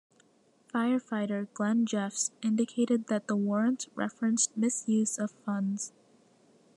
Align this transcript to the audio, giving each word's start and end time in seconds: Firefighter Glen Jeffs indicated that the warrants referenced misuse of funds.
Firefighter 0.73 1.47
Glen 1.53 1.85
Jeffs 1.85 2.31
indicated 2.41 3.05
that 3.05 3.27
the 3.27 3.35
warrants 3.35 3.87
referenced 3.93 4.57
misuse 4.57 5.19
of 5.19 5.29
funds. 5.29 5.93